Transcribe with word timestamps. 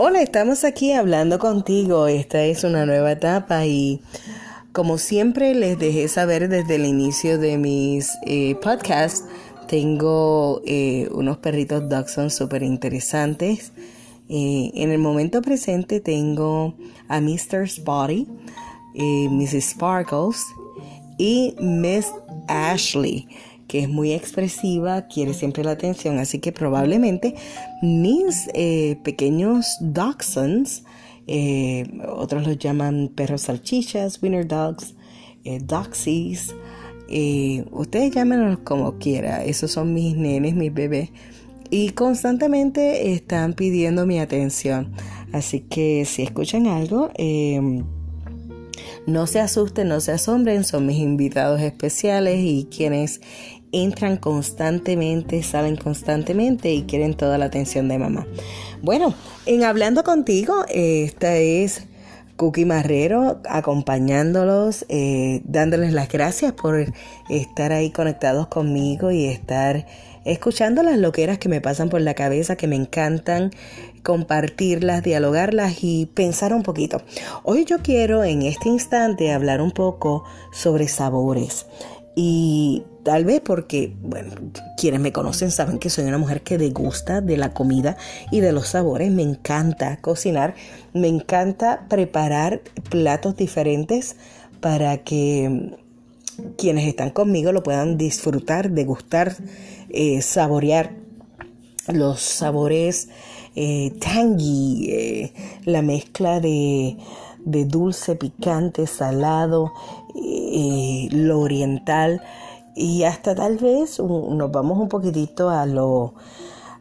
Hola, 0.00 0.22
estamos 0.22 0.62
aquí 0.62 0.92
hablando 0.92 1.40
contigo. 1.40 2.06
Esta 2.06 2.44
es 2.44 2.62
una 2.62 2.86
nueva 2.86 3.10
etapa 3.10 3.66
y 3.66 4.00
como 4.70 4.96
siempre 4.96 5.56
les 5.56 5.76
dejé 5.76 6.06
saber 6.06 6.48
desde 6.48 6.76
el 6.76 6.86
inicio 6.86 7.36
de 7.36 7.58
mis 7.58 8.12
eh, 8.24 8.54
podcasts, 8.62 9.24
tengo 9.66 10.62
eh, 10.64 11.08
unos 11.10 11.38
perritos 11.38 11.88
Dachshund 11.88 12.30
súper 12.30 12.62
interesantes. 12.62 13.72
Eh, 14.28 14.70
en 14.74 14.92
el 14.92 15.00
momento 15.00 15.42
presente 15.42 15.98
tengo 15.98 16.76
a 17.08 17.20
Mr. 17.20 17.68
Spotty, 17.68 18.28
Mrs. 18.94 19.70
Sparkles 19.70 20.44
y 21.18 21.56
Miss 21.58 22.06
Ashley 22.46 23.26
que 23.68 23.80
es 23.80 23.88
muy 23.88 24.12
expresiva, 24.12 25.06
quiere 25.06 25.34
siempre 25.34 25.62
la 25.62 25.72
atención, 25.72 26.18
así 26.18 26.40
que 26.40 26.52
probablemente 26.52 27.34
mis 27.82 28.48
eh, 28.54 28.98
pequeños 29.04 29.76
dachshunds, 29.80 30.84
eh, 31.26 31.86
otros 32.08 32.46
los 32.46 32.58
llaman 32.58 33.12
perros 33.14 33.42
salchichas, 33.42 34.20
winner 34.22 34.48
dogs, 34.48 34.94
eh, 35.44 35.60
doxies, 35.62 36.54
ustedes 37.70 38.10
llámenlos 38.10 38.58
como 38.64 38.98
quiera, 38.98 39.44
esos 39.44 39.70
son 39.70 39.94
mis 39.94 40.16
nenes, 40.16 40.54
mis 40.54 40.72
bebés, 40.72 41.10
y 41.70 41.90
constantemente 41.90 43.12
están 43.12 43.52
pidiendo 43.52 44.06
mi 44.06 44.18
atención, 44.18 44.92
así 45.32 45.60
que 45.60 46.06
si 46.06 46.22
escuchan 46.22 46.66
algo, 46.66 47.10
no 49.06 49.26
se 49.26 49.40
asusten, 49.40 49.88
no 49.88 50.00
se 50.00 50.12
asombren, 50.12 50.64
son 50.64 50.84
mis 50.84 50.98
invitados 50.98 51.62
especiales 51.62 52.40
y 52.40 52.68
quienes 52.70 53.22
entran 53.72 54.16
constantemente, 54.16 55.42
salen 55.42 55.76
constantemente 55.76 56.72
y 56.72 56.82
quieren 56.82 57.14
toda 57.14 57.38
la 57.38 57.46
atención 57.46 57.88
de 57.88 57.98
mamá. 57.98 58.26
Bueno, 58.82 59.14
en 59.46 59.64
hablando 59.64 60.04
contigo, 60.04 60.64
esta 60.68 61.36
es 61.36 61.86
Cookie 62.36 62.64
Marrero 62.64 63.40
acompañándolos, 63.48 64.86
eh, 64.88 65.42
dándoles 65.44 65.92
las 65.92 66.08
gracias 66.08 66.52
por 66.52 66.86
estar 67.28 67.72
ahí 67.72 67.90
conectados 67.90 68.46
conmigo 68.46 69.10
y 69.10 69.26
estar 69.26 69.86
escuchando 70.24 70.82
las 70.82 70.98
loqueras 70.98 71.38
que 71.38 71.48
me 71.48 71.60
pasan 71.60 71.88
por 71.88 72.00
la 72.00 72.14
cabeza, 72.14 72.54
que 72.54 72.68
me 72.68 72.76
encantan 72.76 73.50
compartirlas, 74.02 75.02
dialogarlas 75.02 75.82
y 75.82 76.06
pensar 76.06 76.52
un 76.54 76.62
poquito. 76.62 77.02
Hoy 77.42 77.64
yo 77.64 77.78
quiero 77.78 78.22
en 78.22 78.42
este 78.42 78.68
instante 78.68 79.32
hablar 79.32 79.60
un 79.60 79.72
poco 79.72 80.24
sobre 80.52 80.86
sabores. 80.86 81.66
Y 82.20 82.82
tal 83.04 83.24
vez 83.24 83.40
porque, 83.40 83.94
bueno, 84.02 84.32
quienes 84.76 84.98
me 84.98 85.12
conocen 85.12 85.52
saben 85.52 85.78
que 85.78 85.88
soy 85.88 86.06
una 86.06 86.18
mujer 86.18 86.42
que 86.42 86.58
degusta 86.58 87.20
de 87.20 87.36
la 87.36 87.54
comida 87.54 87.96
y 88.32 88.40
de 88.40 88.50
los 88.50 88.66
sabores. 88.66 89.12
Me 89.12 89.22
encanta 89.22 89.98
cocinar, 90.00 90.56
me 90.94 91.06
encanta 91.06 91.86
preparar 91.88 92.60
platos 92.90 93.36
diferentes 93.36 94.16
para 94.60 94.98
que 95.04 95.76
quienes 96.56 96.88
están 96.88 97.10
conmigo 97.10 97.52
lo 97.52 97.62
puedan 97.62 97.96
disfrutar, 97.96 98.72
degustar, 98.72 99.36
eh, 99.90 100.20
saborear 100.20 100.96
los 101.86 102.20
sabores 102.20 103.10
eh, 103.54 103.92
tangy, 104.00 104.90
eh, 104.90 105.32
la 105.66 105.82
mezcla 105.82 106.40
de, 106.40 106.96
de 107.44 107.64
dulce, 107.64 108.16
picante, 108.16 108.86
salado, 108.88 109.72
eh, 110.20 111.08
lo 111.12 111.40
oriental 111.40 112.22
y 112.74 113.04
hasta 113.04 113.34
tal 113.34 113.58
vez 113.58 114.00
nos 114.00 114.50
vamos 114.50 114.78
un 114.78 114.88
poquitito 114.88 115.50
a 115.50 115.66
lo, 115.66 116.14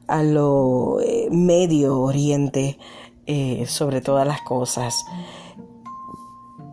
a 0.07 0.23
lo 0.23 0.99
eh, 1.01 1.27
medio 1.31 2.01
oriente 2.01 2.77
eh, 3.25 3.65
sobre 3.67 4.01
todas 4.01 4.27
las 4.27 4.41
cosas. 4.41 5.05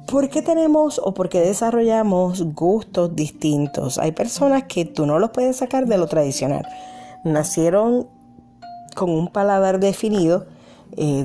¿Por 0.07 0.29
qué 0.29 0.43
tenemos 0.43 1.01
o 1.03 1.15
por 1.15 1.29
qué 1.29 1.41
desarrollamos 1.41 2.43
gustos 2.55 3.17
distintos? 3.17 3.99
Hay 3.99 4.13
personas 4.13 4.65
que 4.65 4.85
tú 4.85 5.07
no 5.07 5.19
los 5.19 5.31
puedes 5.31 5.57
sacar 5.57 5.87
de 5.87 5.99
lo 5.99 6.07
tradicional. 6.07 6.67
Nacieron 7.25 8.09
con 8.95 9.11
un 9.11 9.29
paladar 9.29 9.81
definido 9.81 10.47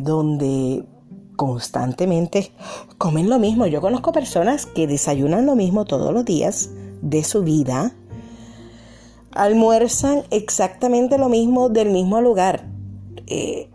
donde 0.01 0.83
constantemente 1.39 2.51
comen 2.97 3.29
lo 3.29 3.39
mismo. 3.39 3.66
Yo 3.66 3.79
conozco 3.79 4.11
personas 4.11 4.66
que 4.66 4.88
desayunan 4.88 5.45
lo 5.45 5.55
mismo 5.55 5.85
todos 5.85 6.13
los 6.13 6.25
días 6.25 6.72
de 7.01 7.23
su 7.23 7.44
vida, 7.44 7.94
almuerzan 9.31 10.23
exactamente 10.31 11.17
lo 11.17 11.29
mismo 11.29 11.69
del 11.69 11.91
mismo 11.91 12.19
lugar. 12.19 12.66
Eh, 13.27 13.69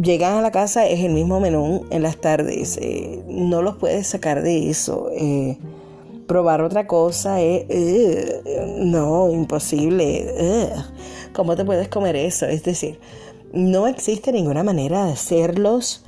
llegan 0.00 0.38
a 0.38 0.40
la 0.40 0.50
casa, 0.50 0.86
es 0.86 1.00
el 1.00 1.12
mismo 1.12 1.40
menú 1.40 1.84
en 1.90 2.04
las 2.04 2.16
tardes. 2.16 2.78
Eh, 2.80 3.22
no 3.28 3.60
los 3.60 3.76
puedes 3.76 4.06
sacar 4.06 4.42
de 4.42 4.70
eso. 4.70 5.10
Eh, 5.12 5.58
probar 6.26 6.62
otra 6.62 6.86
cosa 6.86 7.42
es... 7.42 7.66
no, 8.78 9.30
imposible. 9.30 10.72
¿Cómo 11.34 11.54
te 11.54 11.66
puedes 11.66 11.88
comer 11.88 12.16
eso? 12.16 12.46
Es 12.46 12.62
decir, 12.62 12.98
no 13.52 13.88
existe 13.88 14.32
ninguna 14.32 14.62
manera 14.62 15.04
de 15.04 15.12
hacerlos 15.12 16.02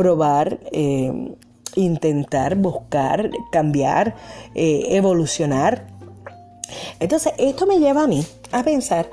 probar, 0.00 0.58
eh, 0.72 1.12
intentar, 1.76 2.56
buscar, 2.56 3.30
cambiar, 3.52 4.16
eh, 4.54 4.96
evolucionar. 4.96 5.88
Entonces, 7.00 7.34
esto 7.36 7.66
me 7.66 7.78
lleva 7.78 8.04
a 8.04 8.06
mí 8.06 8.24
a 8.50 8.62
pensar, 8.62 9.10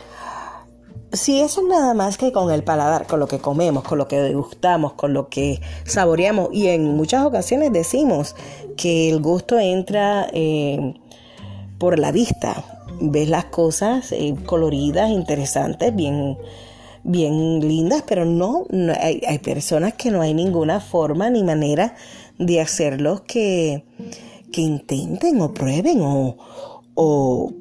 si 1.11 1.41
eso 1.41 1.59
es 1.59 1.67
nada 1.67 1.93
más 1.93 2.17
que 2.17 2.31
con 2.31 2.53
el 2.53 2.63
paladar, 2.63 3.05
con 3.05 3.19
lo 3.19 3.27
que 3.27 3.39
comemos, 3.39 3.83
con 3.83 3.97
lo 3.97 4.07
que 4.07 4.21
degustamos, 4.21 4.93
con 4.93 5.11
lo 5.11 5.27
que 5.27 5.59
saboreamos, 5.83 6.51
y 6.53 6.69
en 6.69 6.95
muchas 6.95 7.25
ocasiones 7.25 7.73
decimos 7.73 8.33
que 8.77 9.09
el 9.09 9.21
gusto 9.21 9.59
entra 9.59 10.29
eh, 10.31 10.93
por 11.79 11.99
la 11.99 12.13
vista, 12.13 12.63
ves 13.01 13.27
las 13.27 13.45
cosas 13.45 14.15
coloridas, 14.45 15.09
interesantes, 15.09 15.93
bien 15.93 16.37
bien 17.07 17.62
lindas, 17.62 18.03
pero 18.06 18.25
no, 18.25 18.66
hay, 19.00 19.40
personas 19.40 19.94
que 19.94 20.12
no 20.12 20.22
hay 20.22 20.34
ninguna 20.34 20.81
forma 20.81 21.29
ni 21.29 21.41
manera 21.41 21.95
de 22.38 22.59
hacerlos 22.59 23.22
que, 23.22 23.85
que 24.51 24.62
intenten 24.62 25.40
o 25.41 25.53
prueben 25.53 26.01
o, 26.01 26.38
o, 26.94 27.53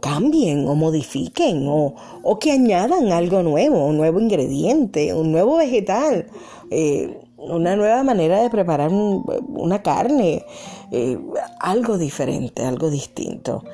cambien 0.00 0.68
o 0.68 0.76
modifiquen 0.76 1.66
o, 1.66 1.96
o, 2.22 2.38
que 2.38 2.52
añadan 2.52 3.10
algo 3.10 3.42
nuevo, 3.42 3.86
un 3.86 3.96
nuevo 3.96 4.20
ingrediente, 4.20 5.12
un 5.14 5.32
nuevo 5.32 5.56
vegetal, 5.56 6.28
eh, 6.70 7.18
una 7.36 7.74
nueva 7.74 8.04
manera 8.04 8.40
de 8.40 8.50
preparar 8.50 8.90
una 8.92 9.82
carne, 9.82 10.44
eh, 10.92 11.18
algo 11.58 11.98
diferente, 11.98 12.62
algo 12.62 12.88
distinto. 12.88 13.64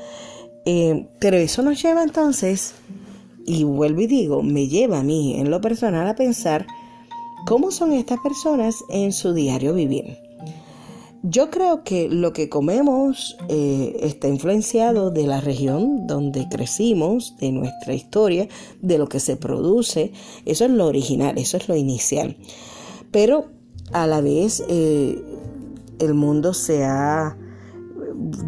Eh, 0.65 1.06
pero 1.21 1.37
eso 1.37 1.62
nos 1.62 1.83
lleva 1.83 2.03
entonces 2.03 2.75
y 3.47 3.65
vuelvo 3.65 4.03
y 4.03 4.07
digo, 4.07 4.43
me 4.43 4.67
lleva 4.67 4.99
a 4.99 5.03
mí 5.03 5.34
en 5.39 5.51
lo 5.51 5.61
personal 5.61 6.07
a 6.09 6.17
pensar 6.17 6.67
cómo 7.47 7.71
son 7.71 7.93
estas 7.93 8.19
personas 8.21 8.84
en 8.91 9.12
su 9.12 9.33
diario 9.33 9.73
vivir. 9.73 10.19
Yo 11.23 11.51
creo 11.51 11.83
que 11.83 12.09
lo 12.09 12.33
que 12.33 12.49
comemos 12.49 13.37
eh, 13.49 13.97
está 14.01 14.29
influenciado 14.29 15.11
de 15.11 15.27
la 15.27 15.41
región 15.41 16.06
donde 16.06 16.49
crecimos, 16.49 17.37
de 17.39 17.51
nuestra 17.53 17.95
historia, 17.95 18.49
de 18.81 18.99
lo 18.99 19.09
que 19.09 19.19
se 19.19 19.37
produce. 19.37 20.12
Eso 20.45 20.65
es 20.67 20.71
lo 20.71 20.87
original, 20.87 21.39
eso 21.39 21.56
es 21.56 21.69
lo 21.69 21.75
inicial. 21.75 22.37
Pero 23.11 23.47
a 23.93 24.06
la 24.06 24.21
vez 24.21 24.62
eh, 24.69 25.21
el 25.99 26.15
mundo 26.15 26.55
se 26.55 26.85
ha, 26.85 27.37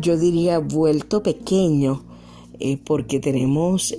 yo 0.00 0.16
diría, 0.16 0.58
vuelto 0.58 1.22
pequeño 1.22 2.04
eh, 2.60 2.78
porque 2.84 3.18
tenemos 3.18 3.94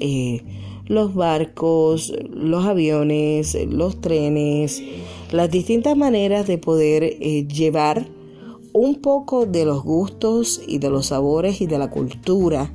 los 0.90 1.14
barcos, 1.14 2.12
los 2.32 2.66
aviones, 2.66 3.56
los 3.70 4.02
trenes, 4.02 4.84
las 5.32 5.50
distintas 5.50 5.96
maneras 5.96 6.48
de 6.48 6.58
poder 6.58 7.04
eh, 7.04 7.48
llevar 7.48 8.08
un 8.74 8.96
poco 8.96 9.46
de 9.46 9.66
los 9.66 9.84
gustos 9.84 10.60
y 10.68 10.80
de 10.80 10.90
los 10.90 11.08
sabores 11.08 11.62
y 11.62 11.68
de 11.68 11.78
la 11.78 11.92
cultura 11.92 12.74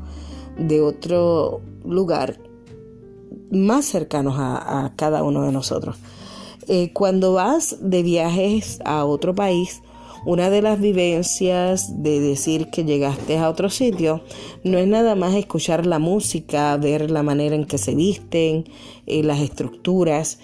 de 0.56 0.81
otro 0.81 1.61
lugar 1.84 2.38
más 3.50 3.84
cercanos 3.84 4.37
a, 4.38 4.93
cada 4.96 5.25
uno 5.25 5.43
de 5.43 5.50
nosotros. 5.50 5.96
Eh, 6.69 6.93
cuando 6.93 7.32
vas 7.32 7.78
de 7.81 8.05
viajes 8.05 8.78
a 8.84 9.05
otro 9.05 9.34
país, 9.34 9.82
una 10.26 10.50
de 10.50 10.62
las 10.62 10.80
vivencias 10.80 12.02
de 12.02 12.20
decir 12.20 12.70
que 12.70 12.84
llegaste 12.84 13.36
a 13.36 13.48
otro 13.48 13.68
sitio 13.68 14.22
no 14.62 14.78
es 14.78 14.86
nada 14.86 15.14
más 15.14 15.34
escuchar 15.34 15.86
la 15.86 15.98
música, 15.98 16.76
ver 16.76 17.10
la 17.10 17.22
manera 17.22 17.54
en 17.54 17.66
que 17.66 17.78
se 17.78 17.94
visten, 17.94 18.64
eh, 19.06 19.22
las 19.22 19.40
estructuras. 19.40 20.38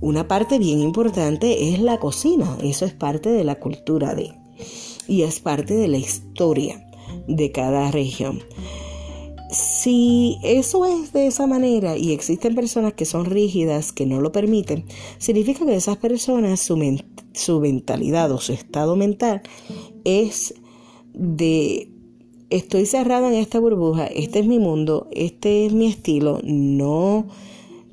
Una 0.00 0.28
parte 0.28 0.58
bien 0.58 0.80
importante 0.80 1.72
es 1.72 1.80
la 1.80 1.98
cocina, 1.98 2.58
eso 2.62 2.84
es 2.84 2.92
parte 2.92 3.30
de 3.30 3.44
la 3.44 3.54
cultura 3.56 4.14
de 4.14 4.32
y 5.08 5.22
es 5.22 5.40
parte 5.40 5.74
de 5.74 5.88
la 5.88 5.98
historia 5.98 6.84
de 7.26 7.52
cada 7.52 7.90
región. 7.90 8.40
Si 9.86 10.40
eso 10.42 10.84
es 10.84 11.12
de 11.12 11.28
esa 11.28 11.46
manera 11.46 11.96
y 11.96 12.10
existen 12.10 12.56
personas 12.56 12.94
que 12.94 13.04
son 13.04 13.24
rígidas, 13.24 13.92
que 13.92 14.04
no 14.04 14.20
lo 14.20 14.32
permiten, 14.32 14.84
significa 15.18 15.64
que 15.64 15.76
esas 15.76 15.96
personas, 15.98 16.58
su, 16.58 17.00
su 17.34 17.60
mentalidad 17.60 18.32
o 18.32 18.40
su 18.40 18.52
estado 18.52 18.96
mental 18.96 19.42
es 20.02 20.54
de 21.14 21.88
estoy 22.50 22.86
cerrada 22.86 23.28
en 23.28 23.34
esta 23.34 23.60
burbuja, 23.60 24.08
este 24.08 24.40
es 24.40 24.46
mi 24.48 24.58
mundo, 24.58 25.06
este 25.12 25.66
es 25.66 25.72
mi 25.72 25.86
estilo, 25.86 26.40
no 26.42 27.28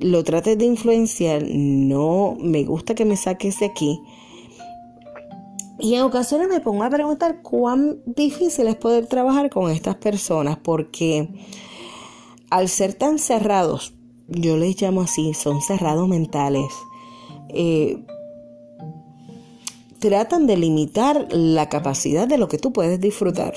lo 0.00 0.24
trates 0.24 0.58
de 0.58 0.64
influenciar, 0.64 1.44
no 1.48 2.36
me 2.40 2.64
gusta 2.64 2.96
que 2.96 3.04
me 3.04 3.16
saques 3.16 3.60
de 3.60 3.66
aquí. 3.66 4.00
Y 5.78 5.94
en 5.94 6.02
ocasiones 6.02 6.48
me 6.48 6.58
pongo 6.58 6.82
a 6.82 6.90
preguntar 6.90 7.40
cuán 7.40 8.00
difícil 8.04 8.66
es 8.66 8.74
poder 8.74 9.06
trabajar 9.06 9.48
con 9.48 9.70
estas 9.70 9.94
personas 9.94 10.58
porque 10.60 11.28
al 12.50 12.68
ser 12.68 12.94
tan 12.94 13.18
cerrados, 13.18 13.94
yo 14.28 14.56
les 14.56 14.80
llamo 14.80 15.02
así, 15.02 15.34
son 15.34 15.60
cerrados 15.60 16.08
mentales, 16.08 16.72
eh, 17.48 18.02
tratan 19.98 20.46
de 20.46 20.56
limitar 20.56 21.28
la 21.30 21.68
capacidad 21.68 22.28
de 22.28 22.38
lo 22.38 22.48
que 22.48 22.58
tú 22.58 22.72
puedes 22.72 23.00
disfrutar. 23.00 23.54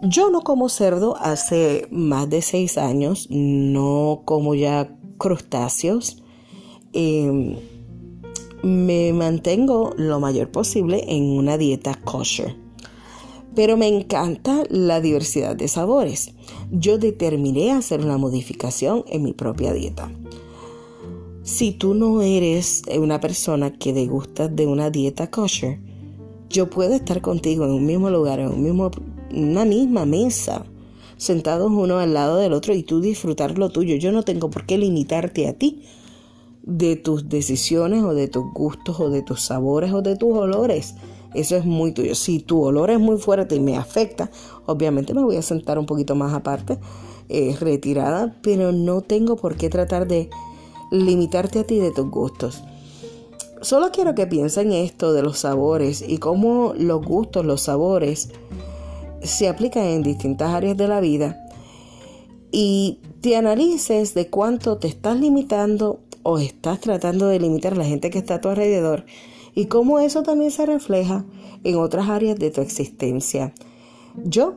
Yo 0.00 0.30
no 0.30 0.42
como 0.42 0.68
cerdo 0.68 1.16
hace 1.18 1.88
más 1.90 2.30
de 2.30 2.40
seis 2.40 2.78
años, 2.78 3.26
no 3.30 4.22
como 4.24 4.54
ya 4.54 4.96
crustáceos. 5.18 6.22
Em, 6.92 7.56
me 8.62 9.12
mantengo 9.12 9.92
lo 9.96 10.20
mayor 10.20 10.50
posible 10.50 11.04
en 11.08 11.24
una 11.24 11.58
dieta 11.58 11.94
kosher. 11.94 12.56
Pero 13.58 13.76
me 13.76 13.88
encanta 13.88 14.62
la 14.70 15.00
diversidad 15.00 15.56
de 15.56 15.66
sabores. 15.66 16.30
Yo 16.70 16.96
determiné 16.96 17.72
hacer 17.72 18.00
una 18.00 18.16
modificación 18.16 19.02
en 19.08 19.24
mi 19.24 19.32
propia 19.32 19.72
dieta. 19.72 20.12
Si 21.42 21.72
tú 21.72 21.94
no 21.94 22.22
eres 22.22 22.84
una 22.96 23.18
persona 23.18 23.76
que 23.76 23.92
te 23.92 24.06
gusta 24.06 24.46
de 24.46 24.68
una 24.68 24.90
dieta 24.90 25.28
kosher, 25.32 25.80
yo 26.48 26.70
puedo 26.70 26.94
estar 26.94 27.20
contigo 27.20 27.64
en 27.64 27.72
un 27.72 27.84
mismo 27.84 28.10
lugar, 28.10 28.38
en 28.38 28.62
mismo, 28.62 28.92
una 29.34 29.64
misma 29.64 30.06
mesa, 30.06 30.64
sentados 31.16 31.72
uno 31.72 31.98
al 31.98 32.14
lado 32.14 32.36
del 32.36 32.52
otro 32.52 32.76
y 32.76 32.84
tú 32.84 33.00
disfrutar 33.00 33.58
lo 33.58 33.70
tuyo. 33.70 33.96
Yo 33.96 34.12
no 34.12 34.22
tengo 34.22 34.50
por 34.50 34.66
qué 34.66 34.78
limitarte 34.78 35.48
a 35.48 35.52
ti 35.52 35.82
de 36.62 36.94
tus 36.94 37.28
decisiones 37.28 38.04
o 38.04 38.14
de 38.14 38.28
tus 38.28 38.44
gustos 38.54 39.00
o 39.00 39.10
de 39.10 39.22
tus 39.22 39.40
sabores 39.40 39.92
o 39.92 40.00
de 40.00 40.14
tus 40.14 40.32
olores. 40.32 40.94
Eso 41.34 41.56
es 41.56 41.64
muy 41.64 41.92
tuyo. 41.92 42.14
Si 42.14 42.40
tu 42.40 42.62
olor 42.62 42.90
es 42.90 42.98
muy 42.98 43.18
fuerte 43.18 43.56
y 43.56 43.60
me 43.60 43.76
afecta, 43.76 44.30
obviamente 44.66 45.14
me 45.14 45.22
voy 45.22 45.36
a 45.36 45.42
sentar 45.42 45.78
un 45.78 45.86
poquito 45.86 46.14
más 46.14 46.32
aparte, 46.32 46.78
eh, 47.28 47.56
retirada, 47.60 48.36
pero 48.42 48.72
no 48.72 49.02
tengo 49.02 49.36
por 49.36 49.56
qué 49.56 49.68
tratar 49.68 50.08
de 50.08 50.30
limitarte 50.90 51.60
a 51.60 51.64
ti 51.64 51.78
de 51.78 51.90
tus 51.90 52.10
gustos. 52.10 52.62
Solo 53.60 53.90
quiero 53.90 54.14
que 54.14 54.26
piensen 54.26 54.72
esto 54.72 55.12
de 55.12 55.22
los 55.22 55.38
sabores 55.40 56.04
y 56.06 56.18
cómo 56.18 56.74
los 56.76 57.04
gustos, 57.04 57.44
los 57.44 57.60
sabores 57.62 58.30
se 59.22 59.48
aplican 59.48 59.84
en 59.84 60.02
distintas 60.02 60.50
áreas 60.50 60.76
de 60.76 60.88
la 60.88 61.00
vida 61.00 61.44
y 62.52 63.00
te 63.20 63.36
analices 63.36 64.14
de 64.14 64.28
cuánto 64.28 64.78
te 64.78 64.86
estás 64.88 65.18
limitando 65.18 66.00
o 66.22 66.38
estás 66.38 66.80
tratando 66.80 67.26
de 67.26 67.40
limitar 67.40 67.72
a 67.72 67.76
la 67.76 67.84
gente 67.84 68.10
que 68.10 68.18
está 68.18 68.36
a 68.36 68.40
tu 68.40 68.48
alrededor 68.48 69.04
y 69.58 69.66
cómo 69.66 69.98
eso 69.98 70.22
también 70.22 70.52
se 70.52 70.66
refleja 70.66 71.24
en 71.64 71.78
otras 71.78 72.08
áreas 72.08 72.38
de 72.38 72.52
tu 72.52 72.60
existencia. 72.60 73.52
Yo 74.14 74.54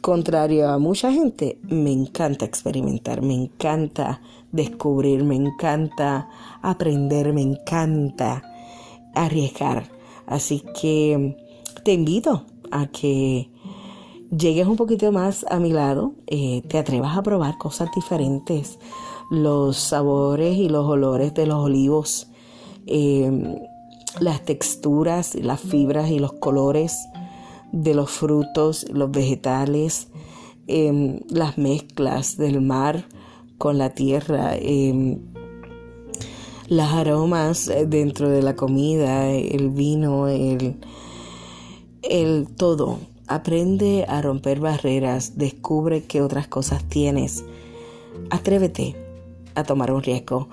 contrario 0.00 0.66
a 0.66 0.78
mucha 0.78 1.12
gente, 1.12 1.58
me 1.64 1.92
encanta 1.92 2.46
experimentar, 2.46 3.20
me 3.20 3.34
encanta 3.34 4.22
descubrir, 4.50 5.24
me 5.24 5.36
encanta 5.36 6.26
aprender, 6.62 7.34
me 7.34 7.42
encanta 7.42 8.42
arriesgar. 9.14 9.90
Así 10.24 10.64
que 10.80 11.36
te 11.84 11.92
invito 11.92 12.46
a 12.70 12.86
que 12.86 13.50
llegues 14.30 14.68
un 14.68 14.76
poquito 14.76 15.12
más 15.12 15.44
a 15.50 15.58
mi 15.58 15.70
lado, 15.70 16.14
eh, 16.28 16.62
te 16.66 16.78
atrevas 16.78 17.14
a 17.14 17.22
probar 17.22 17.58
cosas 17.58 17.90
diferentes, 17.94 18.78
los 19.30 19.76
sabores 19.76 20.56
y 20.56 20.70
los 20.70 20.86
olores 20.86 21.34
de 21.34 21.44
los 21.44 21.62
olivos, 21.62 22.30
eh, 22.86 23.68
las 24.20 24.44
texturas, 24.44 25.34
las 25.34 25.60
fibras 25.60 26.10
y 26.10 26.18
los 26.18 26.32
colores 26.32 26.96
de 27.72 27.94
los 27.94 28.10
frutos, 28.10 28.86
los 28.90 29.10
vegetales, 29.10 30.08
em, 30.66 31.20
las 31.28 31.58
mezclas 31.58 32.36
del 32.36 32.60
mar 32.60 33.06
con 33.58 33.78
la 33.78 33.90
tierra, 33.90 34.56
eh, 34.56 35.18
las 36.68 36.92
aromas 36.92 37.70
dentro 37.86 38.28
de 38.28 38.42
la 38.42 38.54
comida, 38.54 39.30
el 39.30 39.70
vino, 39.70 40.28
el, 40.28 40.76
el 42.02 42.46
todo. 42.56 42.98
Aprende 43.26 44.04
a 44.08 44.22
romper 44.22 44.60
barreras, 44.60 45.36
descubre 45.36 46.04
qué 46.04 46.22
otras 46.22 46.48
cosas 46.48 46.84
tienes. 46.84 47.44
Atrévete 48.30 48.96
a 49.54 49.64
tomar 49.64 49.92
un 49.92 50.02
riesgo. 50.02 50.48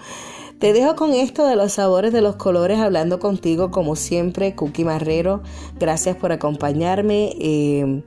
Te 0.60 0.72
dejo 0.72 0.96
con 0.96 1.13
esto 1.13 1.46
de 1.46 1.57
los 1.57 1.74
sabores 1.74 2.13
de 2.13 2.22
los 2.22 2.38
colores, 2.38 2.80
hablando 2.80 3.19
contigo 3.19 3.72
como 3.72 3.98
siempre, 3.98 4.56
Cookie 4.56 4.86
Marrero. 4.86 5.44
Gracias 5.78 6.16
por 6.16 6.31
acompañarme. 6.31 7.36
Eh, 7.40 8.04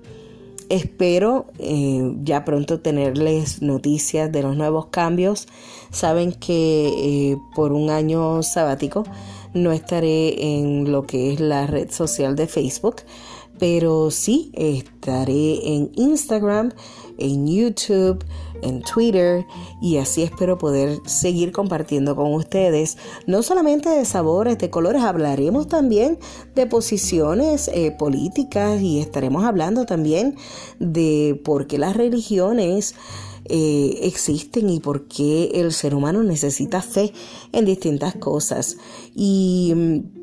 espero 0.70 1.46
eh, 1.58 2.14
ya 2.22 2.46
pronto 2.46 2.80
tenerles 2.80 3.60
noticias 3.60 4.32
de 4.32 4.42
los 4.42 4.56
nuevos 4.56 4.86
cambios. 4.86 5.46
Saben 5.90 6.32
que 6.32 6.88
eh, 7.32 7.36
por 7.54 7.72
un 7.72 7.90
año 7.90 8.42
sabático 8.42 9.04
no 9.52 9.72
estaré 9.72 10.58
en 10.58 10.90
lo 10.90 11.04
que 11.04 11.34
es 11.34 11.40
la 11.40 11.66
red 11.66 11.90
social 11.90 12.34
de 12.34 12.46
Facebook, 12.46 12.96
pero 13.58 14.10
sí 14.10 14.52
estaré 14.54 15.74
en 15.74 15.90
Instagram, 15.96 16.72
en 17.18 17.46
YouTube, 17.46 18.24
en 18.62 18.82
Twitter 18.82 19.46
y 19.80 19.98
así 19.98 20.22
espero 20.22 20.58
poder 20.58 20.98
seguir 21.04 21.52
compartiendo 21.52 22.16
con 22.16 22.32
ustedes 22.34 22.96
no 23.26 23.42
solamente 23.42 23.88
de 23.88 24.04
sabores, 24.04 24.58
de 24.58 24.70
colores, 24.70 25.02
hablaremos 25.02 25.68
también 25.68 26.18
de 26.54 26.66
posiciones 26.66 27.68
eh, 27.68 27.90
políticas 27.90 28.80
y 28.80 29.00
estaremos 29.00 29.44
hablando 29.44 29.84
también 29.84 30.36
de 30.78 31.40
por 31.44 31.66
qué 31.66 31.78
las 31.78 31.96
religiones 31.96 32.94
eh, 33.50 34.00
existen 34.02 34.68
y 34.68 34.78
por 34.78 35.08
qué 35.08 35.52
el 35.54 35.72
ser 35.72 35.94
humano 35.94 36.22
necesita 36.22 36.82
fe 36.82 37.12
en 37.52 37.64
distintas 37.64 38.14
cosas. 38.16 38.76
Y 39.14 39.72
mm, 39.74 40.17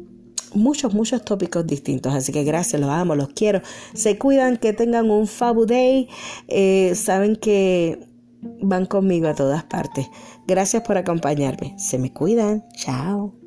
muchos, 0.55 0.93
muchos 0.93 1.23
tópicos 1.23 1.65
distintos. 1.65 2.13
Así 2.13 2.31
que 2.31 2.43
gracias, 2.43 2.81
los 2.81 2.89
amo, 2.89 3.15
los 3.15 3.29
quiero. 3.29 3.61
Se 3.93 4.17
cuidan, 4.17 4.57
que 4.57 4.73
tengan 4.73 5.09
un 5.09 5.27
Fabu 5.27 5.65
Day. 5.65 6.09
Eh, 6.47 6.93
saben 6.95 7.35
que 7.35 8.07
van 8.61 8.85
conmigo 8.85 9.27
a 9.27 9.35
todas 9.35 9.63
partes. 9.63 10.07
Gracias 10.47 10.83
por 10.83 10.97
acompañarme. 10.97 11.75
Se 11.77 11.97
me 11.97 12.11
cuidan. 12.11 12.63
Chao. 12.75 13.44